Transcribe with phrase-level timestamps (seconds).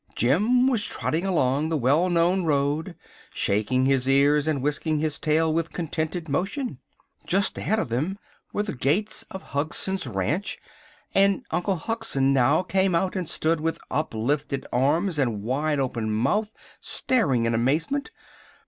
[0.15, 2.95] Jim was trotting along the well known road,
[3.31, 6.79] shaking his ears and whisking his tail with a contented motion.
[7.27, 8.17] Just ahead of them
[8.51, 10.57] were the gates of Hugson's Ranch,
[11.13, 16.51] and Uncle Hugson now came out and stood with uplifted arms and wide open mouth,
[16.79, 18.09] staring in amazement.